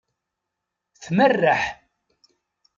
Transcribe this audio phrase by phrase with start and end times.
[1.03, 1.61] Tmerreḥ.